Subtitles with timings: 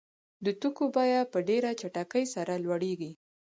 [0.45, 3.11] د توکو بیه په ډېره چټکۍ سره لوړېږي